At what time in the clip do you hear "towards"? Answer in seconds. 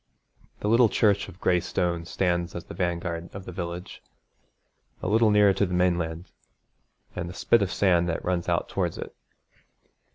8.67-8.97